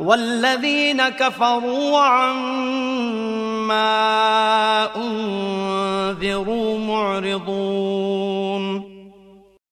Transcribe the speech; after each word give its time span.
والذين 0.00 1.08
كفروا 1.08 1.98
عما 1.98 3.76
أنذروا 4.96 6.78
معرضون 6.78 8.16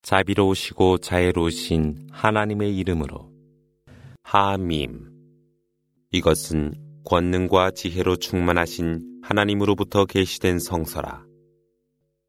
자비로우시고 0.03 0.99
자애로우신 0.99 2.09
하나님의 2.13 2.77
이름으로 2.77 3.31
하밈 4.23 5.15
이것은 6.11 6.75
권능과 7.05 7.71
지혜로 7.73 8.17
충만하신 8.17 9.21
하나님으로부터 9.23 10.05
계시된 10.05 10.59
성서라. 10.59 11.25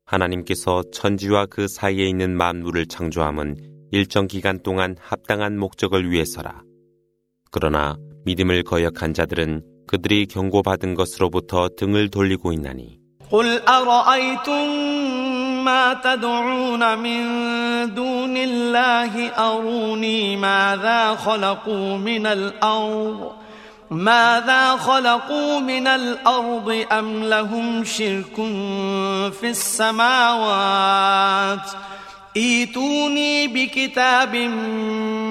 하나님께서 0.05 0.83
천지와 0.91 1.45
그 1.47 1.67
사이에 1.67 2.05
있는 2.05 2.35
만물을 2.35 2.85
창조함은 2.87 3.57
일정 3.91 4.27
기간 4.27 4.61
동안 4.63 4.95
합당한 4.99 5.57
목적을 5.57 6.09
위해서라. 6.11 6.63
그러나 7.51 7.95
믿음을 8.25 8.63
거역한 8.63 9.13
자들은 9.13 9.61
그들이 9.87 10.25
경고받은 10.25 10.95
것으로부터 10.95 11.69
등을 11.77 12.09
돌리고 12.09 12.51
있나니. 12.53 13.05
قل 13.31 13.61
أرأيتم 13.67 14.67
ما 15.65 15.93
تدعون 15.93 16.97
من 16.97 17.21
دون 17.95 18.37
الله 18.37 19.29
أروني 19.29 20.37
ماذا 20.37 21.15
خلقوا 21.15 21.97
من 21.97 22.25
الأرض 22.25 23.31
ماذا 23.89 24.75
خلقوا 24.75 25.59
من 25.59 25.87
الأرض 25.87 26.85
أم 26.91 27.23
لهم 27.23 27.83
شرك 27.83 28.35
في 29.39 29.49
السماوات 29.49 30.85
ايتوني 32.37 33.47
بكتاب 33.47 34.35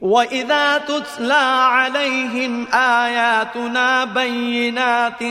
وإذا 0.00 0.78
تتلى 0.78 1.44
عليهم 1.76 2.66
آياتنا 2.72 4.04
بينات 4.04 5.22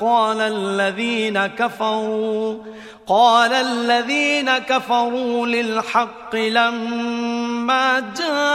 قال 0.00 0.40
الذين 0.40 1.46
كفروا 1.46 2.58
قال 3.06 3.52
الذين 3.52 4.58
كفروا 4.58 5.46
للحق 5.46 6.36
لما 6.36 8.00
جاءهم 8.16 8.52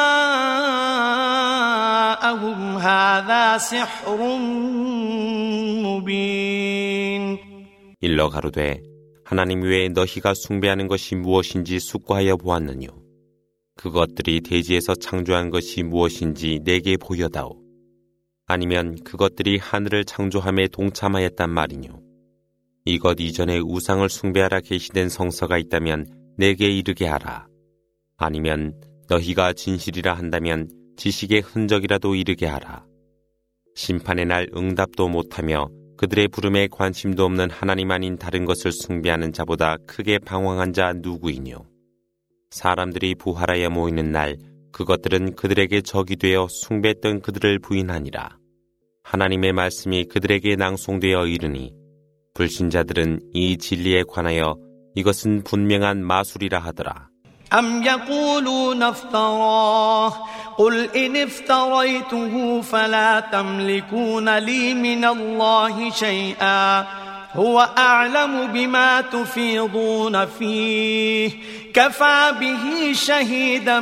هذا 2.78 3.58
سحر 3.58 4.18
مبين 5.84 7.40
일러 8.02 8.30
가로되 8.30 8.82
하나님 9.26 9.62
외에 9.62 9.90
너희가 9.90 10.34
숭배하는 10.34 10.88
것이 10.88 11.16
무엇인지 11.16 11.80
숙고하여 11.82 12.38
보았느뇨 12.38 13.03
그것들이 13.84 14.41
대지에서 14.41 14.95
창조한 14.95 15.50
것이 15.50 15.83
무엇인지 15.83 16.61
내게 16.65 16.97
보여다오. 16.97 17.61
아니면 18.47 18.97
그것들이 19.05 19.59
하늘을 19.59 20.06
창조함에 20.06 20.69
동참하였단 20.69 21.50
말이뇨. 21.50 22.00
이것 22.87 23.21
이전에 23.21 23.59
우상을 23.59 24.09
숭배하라 24.09 24.61
계시된 24.61 25.11
성서가 25.11 25.59
있다면 25.59 26.06
내게 26.39 26.67
이르게 26.71 27.05
하라. 27.05 27.47
아니면 28.17 28.81
너희가 29.11 29.53
진실이라 29.53 30.15
한다면 30.15 30.71
지식의 30.97 31.43
흔적이라도 31.43 32.15
이르게 32.15 32.47
하라. 32.47 32.87
심판의 33.75 34.25
날 34.25 34.49
응답도 34.56 35.11
못하며 35.11 35.69
그들의 35.99 36.28
부름에 36.28 36.69
관심도 36.69 37.23
없는 37.27 37.50
하나님 37.50 37.91
아닌 37.91 38.17
다른 38.17 38.47
것을 38.47 38.73
숭배하는 38.73 39.34
자보다 39.34 39.77
크게 39.87 40.21
방황한 40.21 40.73
자 40.73 40.94
누구이뇨. 40.94 41.74
사람들이 42.54 43.16
부활하여 43.16 43.70
모이는 43.70 44.12
날 44.12 44.38
그것들은 44.72 45.36
그들에게 45.36 45.82
적이 45.82 46.16
되어 46.18 46.48
숭배했던 46.50 47.22
그들을 47.22 47.60
부인하니라. 47.60 48.38
하나님의 49.04 49.54
말씀이 49.54 50.06
그들에게 50.06 50.56
낭송되어 50.56 51.26
이르니 51.28 51.74
불신자들은 52.34 53.32
이 53.34 53.58
진리에 53.58 54.04
관하여 54.08 54.58
이것은 54.96 55.44
분명한 55.44 56.04
마술이라 56.06 56.60
하더라. 56.60 57.10
أم 57.54 57.84
يقولون 57.84 58.84
افتراه 58.84 60.14
قل 60.58 60.90
إن 60.96 61.16
افتريته 61.16 62.62
فلا 62.62 63.20
تملكون 63.20 64.38
لي 64.38 64.74
من 64.74 65.06
الله 65.06 65.90
شيئا 65.90 66.86
هو 67.37 67.69
أعلم 67.78 68.47
بما 68.47 69.00
تفيضون 69.00 70.27
فيه. 70.27 71.31
كفى 71.75 72.33
به 72.41 72.93
شهيدا 72.93 73.81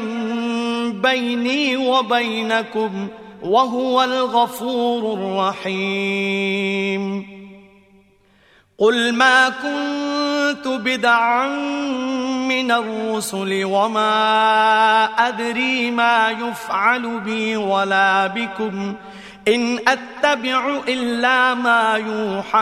بيني 0.88 1.76
وبينكم 1.76 3.08
وهو 3.42 4.02
الغفور 4.02 5.14
الرحيم. 5.14 7.26
قل 8.78 9.14
ما 9.14 9.48
كنت 9.48 10.68
بدعا 10.68 11.48
من 12.48 12.70
الرسل 12.70 13.64
وما 13.64 15.04
أدري 15.28 15.90
ما 15.90 16.30
يفعل 16.30 17.20
بي 17.20 17.56
ولا 17.56 18.26
بكم. 18.26 18.94
إن 19.48 19.78
أتبع 19.88 20.80
إلا 20.88 21.54
ما 21.54 21.94
يوحى 21.96 22.60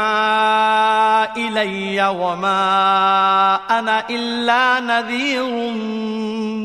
إلي 1.37 2.09
وما 2.09 3.61
أنا 3.71 4.05
إلا 4.11 4.81
نذير 4.81 5.73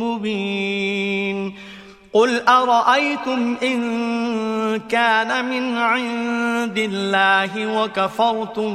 مبين. 0.03 1.55
قل 2.15 2.41
أرأيتم 2.47 3.57
إن 3.63 3.79
كان 4.79 5.45
من 5.45 5.77
عند 5.77 6.77
الله 6.77 7.81
وكفرتم 7.81 8.71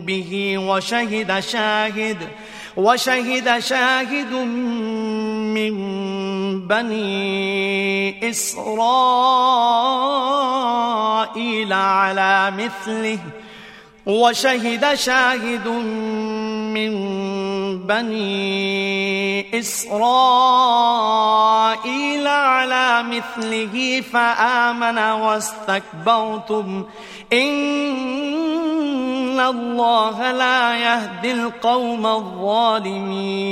به 0.00 0.58
وشهد 0.58 1.40
شاهد 1.40 2.18
وشهد 2.76 3.58
شاهد 3.58 4.32
من 5.54 5.74
بني 6.66 8.30
إسرائيل 8.30 8.72
على 11.72 12.52
مثله 12.58 13.18
وشهد 14.05 14.95
شاهد 14.95 15.67
من 16.73 16.91
بني 17.85 19.59
إسرائيل 19.59 19.97
على 22.27 23.03
مثله 23.03 24.01
فآمن 24.01 24.97
واستكبرتم 24.97 26.85
إن 27.33 27.69
الله 29.39 30.31
لا 30.31 30.77
يهدي 30.77 31.31
القوم 31.31 32.05
الظالمين 32.05 33.49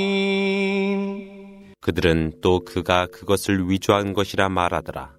그들은 1.80 2.32
또 2.42 2.60
그가 2.64 3.06
그것을 3.06 3.70
위조한 3.70 4.12
것이라 4.12 4.50
말하더라. 4.50 5.12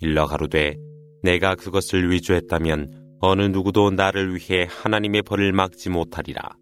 일러 0.00 0.26
가로되 0.26 0.76
내가 1.22 1.54
그것을 1.54 2.10
위조했다면 2.10 3.02
어느 3.19 3.41
누구도 3.43 3.89
나를 3.91 4.35
위해 4.35 4.67
하나님의 4.69 5.23
벌을 5.23 5.51
막지 5.51 5.89
못하리라. 5.89 6.55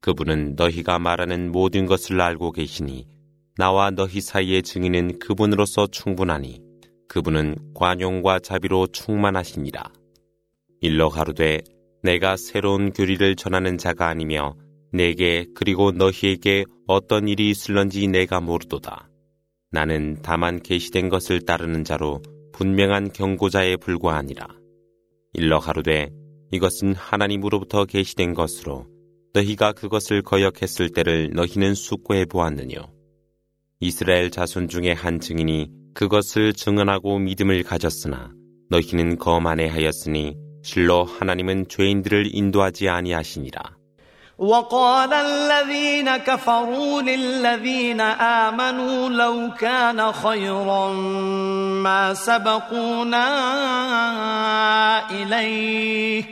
그분은 0.00 0.54
너희가 0.56 0.98
말하는 0.98 1.52
모든 1.52 1.86
것을 1.86 2.20
알고 2.20 2.52
계시니 2.52 3.06
나와 3.56 3.90
너희 3.90 4.20
사이의 4.20 4.62
증인은 4.62 5.18
그분으로서 5.18 5.88
충분하니 5.88 6.60
그분은 7.08 7.56
관용과 7.74 8.40
자비로 8.40 8.88
충만하시니라. 8.88 9.92
일러 10.80 11.08
가로되 11.08 11.60
내가 12.02 12.36
새로운 12.36 12.92
교리를 12.92 13.34
전하는 13.36 13.78
자가 13.78 14.08
아니며 14.08 14.54
내게 14.92 15.46
그리고 15.54 15.90
너희에게 15.90 16.64
어떤 16.86 17.28
일이 17.28 17.50
있을런지 17.50 18.06
내가 18.06 18.40
모르도다. 18.40 19.08
나는 19.70 20.18
다만 20.22 20.60
계시된 20.60 21.08
것을 21.08 21.42
따르는 21.42 21.84
자로 21.84 22.22
분명한 22.52 23.12
경고자에 23.12 23.76
불과하니라. 23.76 24.46
일러 25.32 25.58
가로되 25.58 26.10
이것은 26.50 26.94
하나님으로부터 26.94 27.84
계시된 27.84 28.34
것으로 28.34 28.86
너희가 29.34 29.72
그것을 29.72 30.22
거역했을 30.22 30.90
때를 30.90 31.30
너희는 31.34 31.74
숙고해 31.74 32.24
보았느뇨. 32.24 32.90
이스라엘 33.80 34.30
자손 34.30 34.68
중에 34.68 34.92
한 34.92 35.20
증인이 35.20 35.70
그것을 35.94 36.52
증언하고 36.52 37.18
믿음을 37.18 37.62
가졌으나 37.62 38.32
너희는 38.70 39.18
거만해 39.18 39.68
하였으니 39.68 40.36
실로 40.62 41.04
하나님은 41.04 41.68
죄인들을 41.68 42.34
인도하지 42.34 42.88
아니하시니라. 42.88 43.77
وقال 44.38 45.12
الذين 45.12 46.16
كفروا 46.16 47.02
للذين 47.02 48.00
آمنوا 48.00 49.08
لو 49.08 49.50
كان 49.58 50.12
خيرا 50.12 50.92
ما 51.82 52.14
سبقونا 52.14 53.26
إليه 55.10 56.24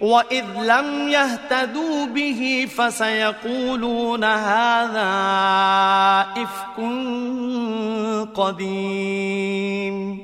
وإذ 0.00 0.44
لم 0.60 1.08
يهتدوا 1.08 2.06
به 2.06 2.68
فسيقولون 2.76 4.24
هذا 4.24 5.10
إفك 6.36 6.80
قديم. 8.36 10.23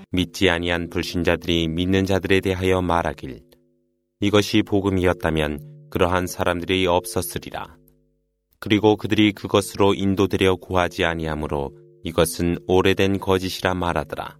믿지 0.11 0.49
아니한 0.49 0.89
불신자들이 0.89 1.69
믿는 1.69 2.05
자들에 2.05 2.41
대하여 2.41 2.81
말하길 2.81 3.39
이것이 4.19 4.61
복음이었다면 4.61 5.87
그러한 5.89 6.27
사람들이 6.27 6.85
없었으리라. 6.85 7.77
그리고 8.59 8.97
그들이 8.97 9.31
그것으로 9.31 9.93
인도되려 9.93 10.57
구하지 10.57 11.05
아니하므로 11.05 11.71
이것은 12.03 12.57
오래된 12.67 13.19
거짓이라 13.19 13.73
말하더라. 13.73 14.37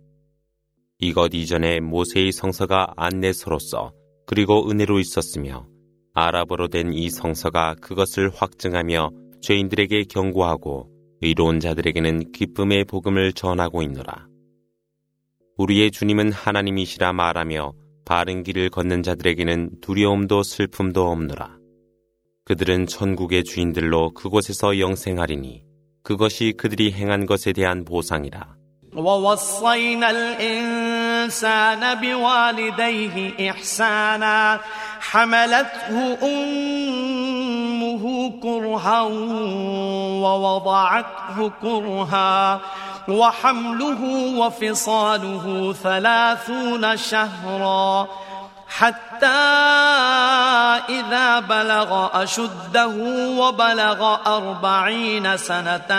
이것 1.00 1.34
이전에 1.34 1.80
모세의 1.80 2.32
성서가 2.32 2.94
안내서로서 2.96 3.94
그리고 4.28 4.70
은혜로 4.70 5.00
있었으며 5.00 5.68
아랍어로 6.14 6.68
된 6.68 6.94
이 6.94 7.10
성서가 7.10 7.76
그것을 7.82 8.30
확증하며 8.30 9.12
죄인들에게 9.42 10.04
경고하고 10.04 10.90
의로운 11.22 11.60
자들에게는 11.60 12.32
기쁨의 12.34 12.86
복음을 12.86 13.34
전하고 13.34 13.82
있노라. 13.82 14.31
우리의 15.57 15.91
주님은 15.91 16.33
하나님이시라 16.33 17.13
말하며 17.13 17.73
바른 18.05 18.43
길을 18.43 18.71
걷는 18.71 19.03
자들에게는 19.03 19.81
두려움도 19.81 20.43
슬픔도 20.43 21.11
없노라. 21.11 21.57
그들은 22.45 22.87
천국의 22.87 23.45
주인들로 23.45 24.13
그곳에서 24.13 24.79
영생하리니 24.79 25.65
그것이 26.03 26.55
그들이 26.57 26.93
행한 26.93 27.27
것에 27.27 27.53
대한 27.53 27.85
보상이라. 27.85 28.57
ووصينا 28.97 30.11
الإنسان 30.11 31.83
بوالديه 32.01 33.51
إحسانا 33.51 34.61
حملته 35.01 36.19
أمه 36.23 38.05
كرها 38.43 39.01
ووضعته 40.23 41.51
كرها 41.63 42.61
وحمله 43.08 44.04
وفصاله 44.38 45.76
ثلاثون 45.84 46.98
شهرا 46.98 48.08
حتى 48.68 49.28
إذا 50.90 51.40
بلغ 51.40 52.24
أشده 52.24 52.96
وبلغ 53.38 54.18
أربعين 54.28 55.38
سنة 55.38 55.92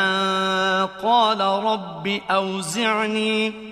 قال 1.02 1.40
رب 1.40 2.20
أوزعني 2.30 3.71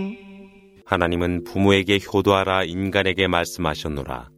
하나님은 0.91 1.45
부모에게 1.45 1.99
효도하라 1.99 2.65
인간에게 2.65 3.27
말씀하셨노라. 3.27 4.29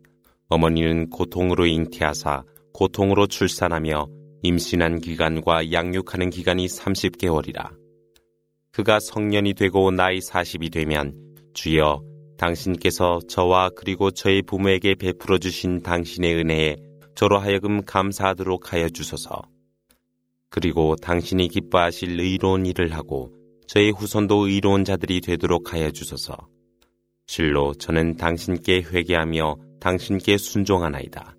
어머니는 0.50 1.10
고통으로 1.10 1.66
잉태하사 1.66 2.44
고통으로 2.76 3.26
출산하며 3.26 4.06
임신한 4.44 5.00
기간과 5.00 5.72
양육하는 5.72 6.30
기간이 6.30 6.68
30개월이라. 6.68 7.72
그가 8.72 9.00
성년이 9.00 9.56
되고 9.56 9.90
나이 9.90 10.20
40이 10.20 10.72
되면 10.72 11.16
주여 11.56 12.04
당신께서 12.38 13.22
저와 13.28 13.72
그리고 13.76 14.12
저의 14.12 14.44
부모에게 14.44 14.94
베풀어 14.94 15.40
주신 15.40 15.82
당신의 15.82 16.36
은혜에 16.36 16.76
저로 17.16 17.40
하여금 17.40 17.84
감사하도록 17.84 18.72
하여 18.74 18.90
주소서. 18.90 19.42
그리고 20.52 20.96
당신이 20.98 21.48
기뻐하실 21.48 22.20
의로운 22.20 22.68
일을 22.68 22.94
하고 22.94 23.34
저의 23.67 23.91
후손도 23.93 24.47
의로운 24.47 24.85
자들이 24.85 25.21
되도록 25.21 25.73
하여 25.73 25.91
주소서. 25.91 26.37
실로 27.27 27.75
저는 27.75 28.17
당신께 28.17 28.83
회개하며 28.91 29.57
당신께 29.81 30.38
순종하나이다. 30.38 31.35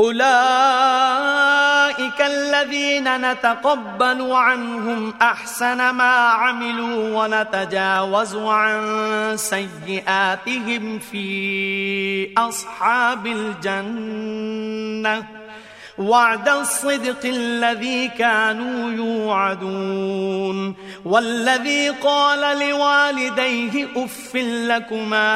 أولئك 0.00 0.20
الذين 2.20 3.04
نتقبل 3.20 4.32
عنهم 4.32 5.14
أحسن 5.20 5.90
ما 5.90 6.28
عملوا 6.40 7.16
ونتجاوز 7.16 8.36
عن 8.36 9.36
سيئاتهم 9.36 10.98
في 10.98 12.32
أصحاب 12.38 13.26
الجنة 13.26 14.60
وعد 15.97 16.49
الصدق 16.49 17.25
الذي 17.25 18.07
كانوا 18.07 18.91
يوعدون. 18.91 20.75
والذي 21.05 21.89
قال 21.89 22.69
لوالديه 22.69 23.87
اف 23.95 24.35
لكما 24.35 25.29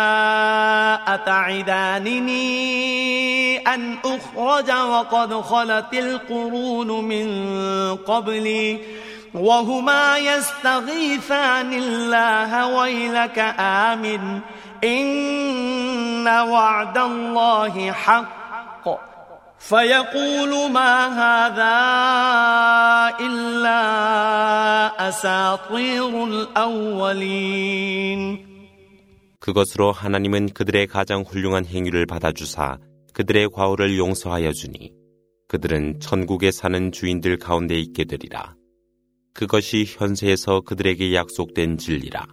أتعدانني 1.07 2.37
أن 3.57 3.95
أخرج 4.05 4.71
وقد 4.71 5.33
خلت 5.33 5.93
القرون 5.93 6.87
من 6.87 7.45
قبلي. 7.95 8.77
وهما 9.33 10.17
يستغيثان 10.17 11.73
الله 11.73 12.67
ويلك 12.67 13.55
آمن. 13.59 14.39
إن 14.83 16.27
وعد 16.27 16.97
الله 16.97 17.91
حق. 17.91 18.38
فيقول 19.58 20.70
ما 20.70 21.08
هذا 21.08 21.74
إلا 23.20 23.80
أساطير 25.08 26.24
الأولين 26.24 28.20
그것으로 29.40 29.92
하나님은 29.92 30.50
그들의 30.54 30.86
가장 30.86 31.22
훌륭한 31.22 31.64
행위를 31.66 32.06
받아주사 32.06 32.78
그들의 33.12 33.50
과오를 33.50 33.98
용서하여 33.98 34.52
주니 34.52 34.92
그들은 35.48 36.00
천국에 36.00 36.50
사는 36.50 36.92
주인들 36.92 37.38
가운데 37.38 37.78
있게 37.78 38.04
되리라. 38.04 38.54
그것이 39.34 39.84
현세에서 39.86 40.62
그들에게 40.62 41.14
약속된 41.14 41.78
진리라. 41.78 42.26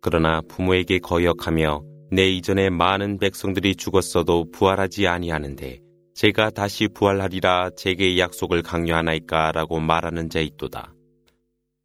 그러나 0.00 0.40
부모에게 0.48 0.98
거역하며 1.00 1.82
내 2.10 2.28
이전에 2.28 2.70
많은 2.70 3.18
백성들이 3.18 3.76
죽었어도 3.76 4.50
부활하지 4.52 5.06
아니하는데 5.08 5.81
제가 6.13 6.51
다시 6.51 6.87
부활하리라 6.87 7.71
제게 7.75 8.17
약속을 8.19 8.61
강요하나이까 8.61 9.51
라고 9.51 9.79
말하는 9.79 10.29
자 10.29 10.39
있도다. 10.39 10.93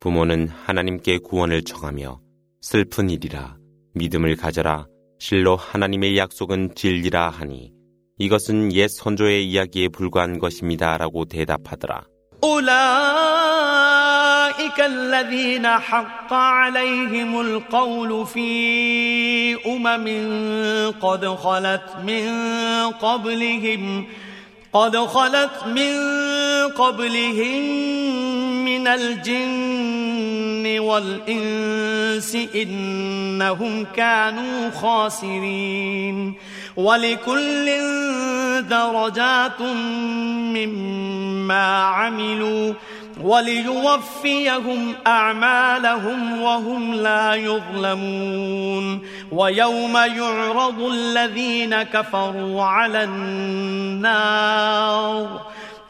부모는 0.01 0.49
하나님께 0.49 1.19
구원을 1.19 1.63
청하며 1.63 2.21
슬픈 2.61 3.11
일이라 3.11 3.57
믿음을 3.95 4.37
가져라 4.37 4.87
실로 5.19 5.57
하나님의 5.57 6.17
약속은 6.19 6.75
진리라 6.75 7.31
하니 7.31 7.73
이것은 8.19 8.73
옛 8.75 8.89
선조의 8.89 9.49
이야기에 9.49 9.89
불과한 9.89 10.39
것입니다 10.39 10.99
라고 10.99 11.25
대답하더라. 11.25 12.05
أولئك 14.69 14.81
الذين 14.81 15.67
حق 15.67 16.33
عليهم 16.33 17.41
القول 17.41 18.27
في 18.27 19.57
أمم 19.67 20.09
قد 21.01 21.27
خلت 21.27 21.83
من 22.07 22.29
قبلهم 22.91 24.07
قد 24.73 24.97
خلت 24.97 25.67
من 25.67 25.95
قبلهم 26.77 27.63
من 28.65 28.87
الجن 28.87 30.79
والإنس 30.79 32.37
إنهم 32.55 33.85
كانوا 33.97 34.71
خاسرين. 34.71 36.35
ولكل 36.77 37.67
درجات 38.71 39.61
مما 40.53 41.77
عملوا. 41.83 42.75
وليوفيهم 43.23 44.95
أعمالهم 45.07 46.43
وهم 46.43 46.95
لا 46.95 47.35
يظلمون 47.35 49.03
ويوم 49.33 49.97
يعرض 49.97 50.83
الذين 50.83 51.83
كفروا 51.83 52.65
على 52.65 53.05
النار 53.05 54.49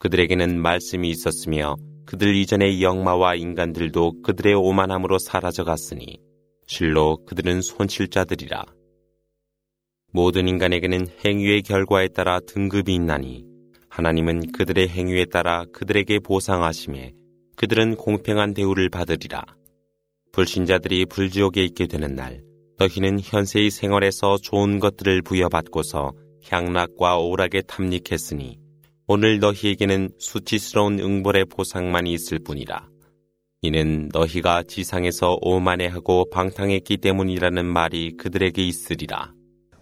그들에게는 0.00 0.60
말씀이 0.60 1.08
있었으며 1.10 1.76
그들 2.06 2.34
이전의 2.34 2.82
영마와 2.82 3.34
인간들도 3.34 4.22
그들의 4.22 4.54
오만함으로 4.54 5.18
사라져 5.18 5.62
갔으니 5.62 6.18
실로 6.66 7.24
그들은 7.26 7.60
손실자들이라. 7.60 8.64
모든 10.12 10.48
인간에게는 10.48 11.06
행위의 11.24 11.62
결과에 11.62 12.08
따라 12.08 12.40
등급이 12.40 12.94
있나니 12.94 13.44
하나님은 13.90 14.52
그들의 14.52 14.88
행위에 14.88 15.26
따라 15.26 15.64
그들에게 15.72 16.20
보상하심에 16.20 17.12
그들은 17.56 17.96
공평한 17.96 18.54
대우를 18.54 18.88
받으리라. 18.88 19.44
불신자들이 20.32 21.06
불지옥에 21.06 21.62
있게 21.62 21.86
되는 21.86 22.14
날 22.14 22.42
너희는 22.78 23.20
현세의 23.22 23.70
생활에서 23.70 24.38
좋은 24.38 24.78
것들을 24.78 25.20
부여받고서 25.22 26.12
향락과 26.48 27.18
오락에 27.18 27.60
탐닉했으니 27.62 28.59
오늘 29.09 29.39
너희에게는 29.39 30.09
수치스러운 30.19 30.99
응벌의 30.99 31.45
보상만이 31.45 32.11
있을 32.13 32.39
뿐이라. 32.39 32.87
이는 33.61 34.09
너희가 34.13 34.63
지상에서 34.63 35.37
오만해하고 35.41 36.29
방탕했기 36.31 36.97
때문이라는 36.97 37.65
말이 37.65 38.17
그들에게 38.17 38.61
있으리라. 38.61 39.33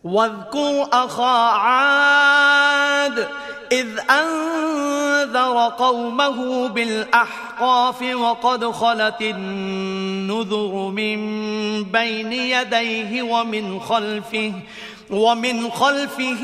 واذكر 0.03 0.89
أخا 0.91 1.35
عاد 1.63 3.27
إذ 3.71 3.87
أنذر 4.09 5.69
قومه 5.79 6.67
بالأحقاف 6.67 8.01
وقد 8.01 8.65
خلت 8.65 9.21
النذر 9.21 10.89
من 10.89 11.17
بين 11.83 12.33
يديه 12.33 13.21
ومن 13.23 13.79
خلفه 13.79 14.53
ومن 15.09 15.69
خلفه 15.69 16.43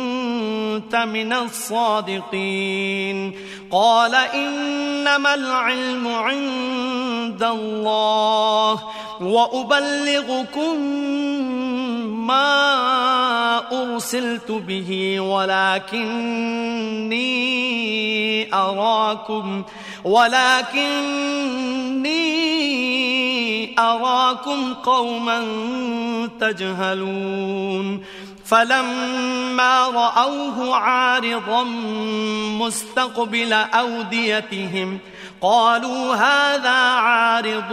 من 0.95 1.33
الصادقين. 1.33 3.33
قال 3.71 4.15
إنما 4.15 5.33
العلم 5.33 6.07
عند 6.07 7.43
الله 7.43 8.81
وأبلغكم 9.21 10.77
ما 12.27 13.61
أرسلت 13.71 14.51
به 14.51 15.19
ولكني 15.19 16.01
أراكم 18.53 19.63
ولكني 20.03 21.41
أراكم 23.79 24.73
قوما 24.73 25.47
تجهلون. 26.39 28.03
فلما 28.50 29.88
رأوه 29.88 30.76
عارضا 30.76 31.64
مستقبل 32.60 33.52
أوديتهم 33.52 34.98
قالوا 35.40 36.14
هذا 36.14 36.78
عارض 37.06 37.72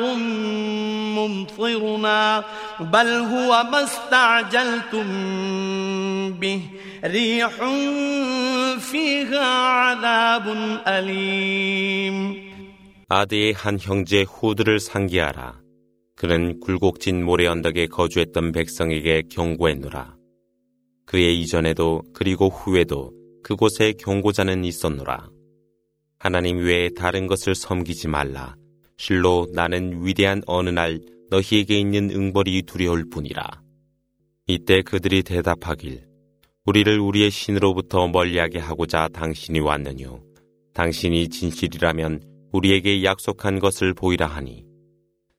ممطرنا 1.17 2.43
بل 2.79 3.07
هو 3.07 3.63
ما 3.71 3.83
استعجلتم 3.83 5.07
به 6.33 6.61
ريح 7.05 7.51
فيها 8.79 9.47
عذاب 9.67 10.45
أليم 10.87 12.53
아드의 13.09 13.53
한 13.53 13.77
형제 13.79 14.23
후드를 14.23 14.79
상기하라. 14.79 15.61
그는 16.15 16.59
굴곡진 16.61 17.23
모래 17.23 17.45
언덕에 17.45 17.85
거주했던 17.87 18.51
백성에게 18.53 19.23
경고했노라. 19.29 20.16
그의 21.08 21.40
이전에도 21.40 22.02
그리고 22.12 22.48
후에도 22.48 23.10
그곳에 23.42 23.94
경고자는 23.98 24.66
있었노라. 24.66 25.30
하나님 26.18 26.58
외에 26.58 26.90
다른 26.90 27.26
것을 27.26 27.54
섬기지 27.54 28.08
말라. 28.08 28.56
실로 28.98 29.46
나는 29.54 30.04
위대한 30.04 30.42
어느 30.46 30.68
날 30.68 31.00
너희에게 31.30 31.80
있는 31.80 32.10
응벌이 32.10 32.64
두려울 32.64 33.08
뿐이라. 33.08 33.42
이때 34.48 34.82
그들이 34.82 35.22
대답하길 35.22 36.04
우리를 36.66 37.00
우리의 37.00 37.30
신으로부터 37.30 38.08
멀리하게 38.08 38.58
하고자 38.58 39.08
당신이 39.08 39.60
왔느뇨. 39.60 40.20
당신이 40.74 41.30
진실이라면 41.30 42.20
우리에게 42.52 43.02
약속한 43.04 43.60
것을 43.60 43.94
보이라 43.94 44.26
하니 44.26 44.66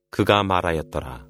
그가 0.09 0.41
말하였더라. 0.41 1.27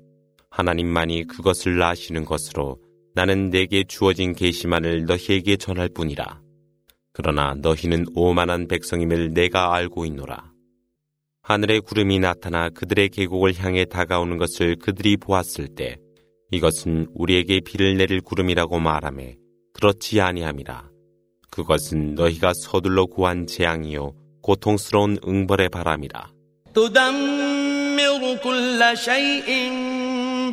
하나님만이 0.50 1.26
그것을 1.26 1.84
아시는 1.84 2.24
것으로 2.24 2.80
나는 3.16 3.50
내게 3.50 3.84
주어진 3.84 4.34
계시만을 4.34 5.06
너희에게 5.06 5.58
전할 5.58 5.90
뿐이라. 5.90 6.42
그러나 7.14 7.54
너희는 7.56 8.06
오만한 8.16 8.68
백성임을 8.68 9.34
내가 9.34 9.74
알고 9.76 10.06
있노라. 10.06 10.52
하늘의 11.42 11.82
구름이 11.82 12.20
나타나 12.20 12.70
그들의 12.70 13.10
계곡을 13.10 13.58
향해 13.58 13.86
다가오는 13.86 14.38
것을 14.38 14.76
그들이 14.76 15.18
보았을 15.18 15.68
때 15.70 15.98
이것은 16.52 17.08
우리에게 17.14 17.60
비를 17.62 17.98
내릴 17.98 18.22
구름이라고 18.22 18.80
말하매 18.80 19.38
그렇지 19.74 20.22
아니함이라. 20.22 20.90
그것은 21.52 22.16
너희가 22.16 22.54
서둘러 22.54 23.08
구한 23.08 23.48
재앙이요 23.48 24.14
고통스러운 24.42 25.18
응벌의 25.28 25.70
바람이라. 25.70 26.32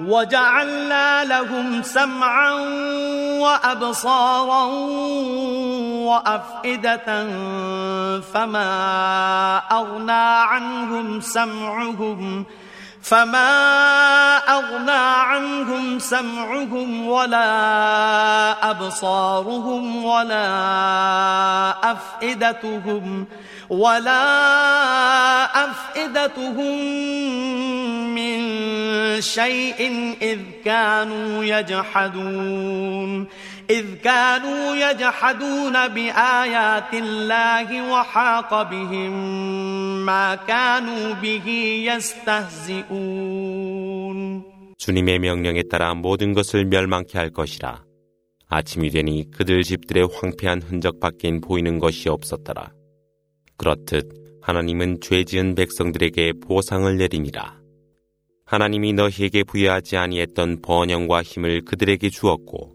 وجعلنا 0.00 1.24
لهم 1.24 1.82
سمعا 1.82 2.52
وأبصارا 3.40 4.64
وأفئدة 6.04 7.26
فما 8.20 9.62
أغنى 9.72 10.12
عنهم 10.50 11.20
سمعهم 11.20 12.44
فما 13.02 14.36
أغنى 14.36 14.90
عنهم 14.90 15.98
سمعهم 15.98 17.08
ولا 17.08 17.50
أبصارهم 18.70 20.04
ولا 20.04 20.46
أفئدتهم 21.92 23.26
ولا 23.70 24.24
أفئدتهم 25.64 26.74
شيء 29.23 29.79
إذ 30.21 30.39
كانوا 30.65 31.43
يجحدون 31.43 33.27
إذ 33.69 33.85
كانوا 34.03 34.75
يجحدون 34.75 35.87
بآيات 35.87 36.93
الله 36.93 37.91
وحاق 37.91 38.51
بهم 38.71 39.13
ما 40.05 40.35
كانوا 40.35 41.13
به 41.13 41.47
يستهزئون 41.89 43.39
주님의 44.79 45.19
명령에 45.19 45.63
따라 45.63 45.93
모든 45.93 46.33
것을 46.33 46.65
멸망케 46.65 47.17
할 47.17 47.29
것이라. 47.31 47.83
아침이 48.47 48.89
되니 48.89 49.29
그들 49.29 49.63
집들의 49.63 50.07
황폐한 50.11 50.61
흔적밖엔 50.61 51.41
보이는 51.41 51.79
것이 51.79 52.07
없었더라. 52.09 52.71
그렇듯 53.57 54.09
하나님은 54.41 55.01
죄 55.01 55.23
지은 55.25 55.55
백성들에게 55.55 56.33
보상을 56.41 56.97
내리니라. 56.97 57.59
하나님이 58.46 58.92
너희에게 58.92 59.42
부여하지 59.44 59.96
아니했던 59.96 60.60
번영과 60.62 61.22
힘을 61.22 61.62
그들에게 61.64 62.10
주었고 62.10 62.74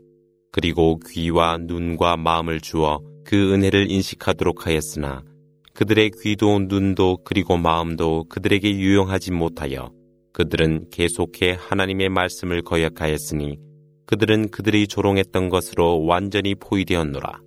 그리고 0.52 1.00
귀와 1.08 1.58
눈과 1.60 2.18
마음을 2.18 2.60
주어 2.60 3.00
그 3.24 3.54
은혜를 3.54 3.92
인식하도록 3.92 4.66
하였으나 4.66 5.24
그들의 5.76 6.12
귀도 6.22 6.60
눈도 6.60 7.20
그리고 7.24 7.56
마음도 7.58 8.26
그들에게 8.30 8.70
유용하지 8.70 9.32
못하여 9.32 9.92
그들은 10.34 10.90
계속해 10.92 11.58
하나님의 11.60 12.10
말씀을 12.10 12.64
거역하였으니 12.64 13.60
그들은 14.08 14.50
그들이 14.50 14.88
조롱했던 14.88 15.50
것으로 15.50 16.04
완전히 16.04 16.56
포위되었노라. 16.56 17.42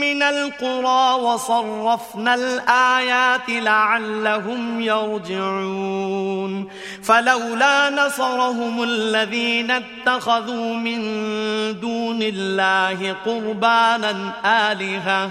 من 0.00 0.22
القرى 0.22 1.22
وصرفنا 1.22 2.34
الآيات 2.34 3.48
لعلهم 3.48 4.80
يرجعون. 4.80 6.68
فلولا 7.02 7.90
نصرهم 7.90 8.82
الذين 8.82 9.70
اتخذوا 9.70 10.74
من 10.74 11.00
دون 11.80 12.22
الله 12.22 13.16
قربانا 13.26 14.32
آلهة 14.72 15.30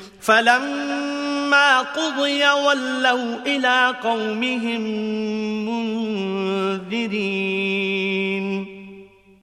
فلما 0.20 1.80
قضي 1.82 2.42
ولوا 2.44 3.46
إلى 3.46 3.94
قومهم 4.02 4.82
منذرين 6.86 7.86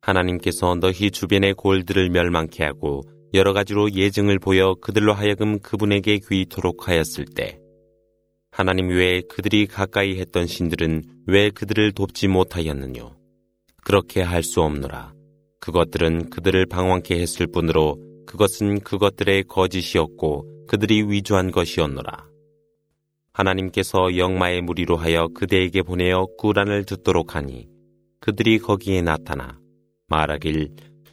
하나님께서 0.01 0.75
너희 0.75 1.11
주변의 1.11 1.53
골들을 1.53 2.09
멸망케 2.09 2.63
하고 2.63 3.03
여러 3.33 3.53
가지로 3.53 3.91
예증을 3.91 4.39
보여 4.39 4.75
그들로 4.81 5.13
하여금 5.13 5.59
그분에게 5.59 6.19
귀토록 6.29 6.89
하였을 6.89 7.25
때 7.25 7.57
하나님 8.51 8.89
외에 8.89 9.21
그들이 9.21 9.65
가까이 9.65 10.19
했던 10.19 10.45
신들은 10.45 11.03
왜 11.25 11.49
그들을 11.49 11.93
돕지 11.93 12.27
못하였느뇨? 12.27 13.15
그렇게 13.83 14.21
할 14.21 14.43
수 14.43 14.61
없노라. 14.61 15.13
그것들은 15.59 16.29
그들을 16.29 16.65
방황케 16.67 17.19
했을 17.19 17.47
뿐으로 17.47 17.97
그것은 18.27 18.81
그것들의 18.81 19.45
거짓이었고 19.45 20.56
그들이 20.68 21.02
위조한 21.02 21.50
것이었노라. 21.50 22.28
하나님께서 23.32 24.16
영마의 24.16 24.62
무리로 24.62 24.96
하여 24.96 25.28
그대에게 25.28 25.82
보내어 25.82 26.26
꾸란을 26.38 26.84
듣도록 26.84 27.34
하니 27.34 27.68
그들이 28.20 28.58
거기에 28.58 29.00
나타나 29.02 29.58
말하길 30.08 30.70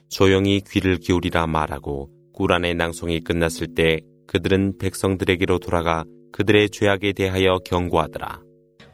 조용히 0.09 0.61
귀를 0.61 0.97
기울이라 0.97 1.47
말하고 1.47 2.09
꾸란의 2.33 2.75
낭송이 2.75 3.21
끝났을 3.21 3.73
때 3.75 4.01
그들은 4.27 4.77
백성들에게로 4.77 5.59
돌아가 5.59 6.03
그들의 6.31 6.69
죄악에 6.69 7.13
대하여 7.13 7.59
경고하더라. 7.65 8.44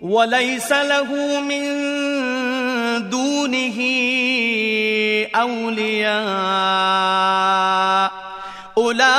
وليس 0.00 0.72
له 0.72 1.40
من 1.40 1.64
دونه 3.10 3.78
أولياء 5.34 6.14
أولئك 8.78 9.14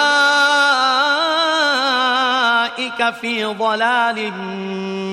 في 3.22 3.46
ضلال 3.46 4.32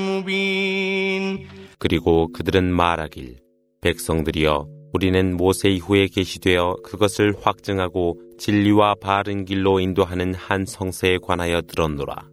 مبين 0.09 1.49
그리고 1.79 2.31
그들은 2.33 2.73
말하길 2.73 3.38
백성들이여 3.81 4.69
우리는 4.93 5.37
모세 5.37 5.71
이후에 5.71 6.07
계시되어 6.07 6.77
그것을 6.85 7.35
확증하고 7.41 8.21
진리와 8.38 8.97
바른 9.01 9.45
길로 9.45 9.81
인도하는 9.81 10.35
한 10.35 10.65
성세에 10.67 11.19
관하여 11.19 11.62
들었노라. 11.62 12.29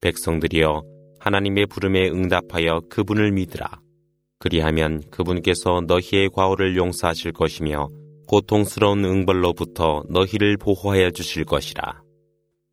백성들이여 0.00 0.82
하나님의 1.27 1.65
부름에 1.65 2.09
응답하여 2.09 2.83
그분을 2.89 3.33
믿으라. 3.33 3.81
그리하면 4.39 5.01
그분께서 5.11 5.81
너희의 5.85 6.29
과오를 6.29 6.77
용서하실 6.77 7.33
것이며 7.33 7.89
고통스러운 8.27 9.03
응벌로부터 9.03 10.03
너희를 10.09 10.55
보호하여 10.55 11.11
주실 11.11 11.43
것이라. 11.43 12.01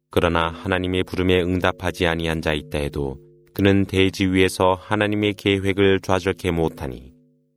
그러나 0.09 0.51
하나님의 0.51 1.03
부름에 1.03 1.43
응답하지 1.43 2.07
아니한 2.07 2.43
자 2.43 2.53
있다 2.53 2.79
해도 2.79 3.17
그는 3.55 3.87
대지 3.87 4.27
위에서 4.27 4.79
하나님의 4.79 5.35
계획을 5.35 5.99
좌절케 6.01 6.53
못하니 6.53 7.13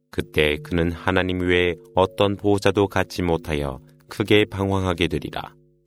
그때 0.10 0.58
그는 0.64 0.92
하나님 0.92 1.42
외에 1.42 1.76
어떤 1.94 2.36
보호자도 2.36 2.88
갖지 2.88 3.22
못하여 3.22 3.80
크게 4.10 4.46
방황하게 4.46 5.10
되리라. 5.10 5.57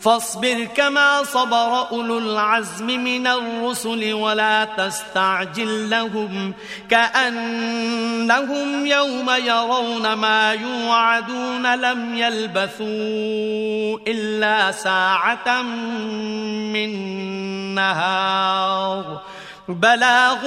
فاصبر 0.00 0.64
كما 0.64 1.24
صبر 1.24 1.90
أولو 1.90 2.18
العزم 2.18 2.86
من 2.86 3.26
الرسل 3.26 4.12
ولا 4.12 4.64
تستعجل 4.64 5.90
لهم 5.90 6.54
كأنهم 6.90 8.86
يوم 8.86 9.30
يرون 9.30 10.12
ما 10.12 10.52
يوعدون 10.52 11.74
لم 11.74 12.14
يلبثوا 12.14 13.98
إلا 14.08 14.72
ساعة 14.72 15.62
من 16.72 16.90
نهار 17.74 19.22
بلاغ 19.68 20.38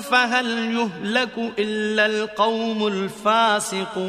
فهل 0.00 0.46
يهلك 0.74 1.38
إلا 1.58 2.06
القوم 2.06 2.86
الفاسقون 2.86 4.02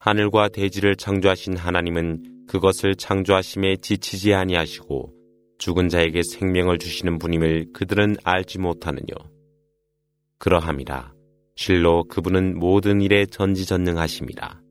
하늘과 0.00 0.48
대지를 0.48 0.94
창조하신 0.96 1.56
하나님은 1.56 2.31
그것을 2.53 2.93
창조하심에 2.95 3.77
지치지 3.77 4.35
아니하시고 4.35 5.11
죽은 5.57 5.89
자에게 5.89 6.21
생명을 6.21 6.77
주시는 6.77 7.17
분임을 7.17 7.73
그들은 7.73 8.17
알지 8.23 8.59
못하느뇨. 8.59 9.07
그러함이라 10.37 11.13
실로 11.55 12.03
그분은 12.03 12.59
모든 12.59 13.01
일에 13.01 13.25
전지전능하심이라. 13.25 14.61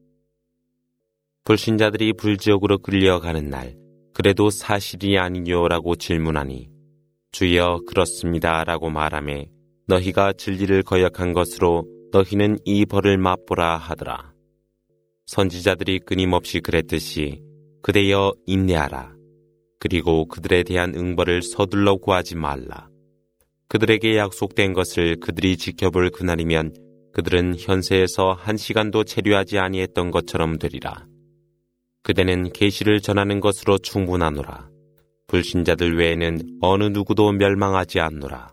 불신자들이 1.42 2.12
불지옥으로 2.12 2.78
끌려가는 2.78 3.50
날 3.50 3.74
그래도 4.14 4.48
사실이 4.48 5.18
아니뇨라고 5.18 5.96
질문하니 5.96 6.70
주여 7.32 7.80
그렇습니다라고 7.88 8.90
말하며 8.90 9.46
너희가 9.88 10.34
진리를 10.34 10.84
거역한 10.84 11.32
것으로 11.32 11.84
너희는 12.12 12.58
이 12.64 12.86
벌을 12.86 13.18
맛보라 13.18 13.76
하더라. 13.76 14.32
선지자들이 15.26 15.98
끊임없이 15.98 16.60
그랬듯이 16.60 17.42
그대여 17.82 18.32
인내하라. 18.46 19.12
그리고 19.80 20.26
그들에 20.28 20.62
대한 20.62 20.94
응벌을 20.94 21.42
서둘러 21.42 21.96
구하지 21.96 22.36
말라. 22.36 22.88
그들에게 23.66 24.16
약속된 24.16 24.72
것을 24.72 25.16
그들이 25.18 25.56
지켜볼 25.56 26.10
그날이면 26.10 26.74
그들은 27.12 27.56
현세에서 27.58 28.32
한 28.32 28.56
시간도 28.56 29.02
체류하지 29.04 29.58
아니했던 29.58 30.12
것처럼 30.12 30.58
되리라. 30.58 31.06
그대는 32.04 32.52
계시를 32.52 33.00
전하는 33.00 33.40
것으로 33.40 33.78
충분하노라. 33.78 34.70
불신자들 35.26 35.98
외에는 35.98 36.58
어느 36.60 36.84
누구도 36.84 37.32
멸망하지 37.32 37.98
않노라. 37.98 38.52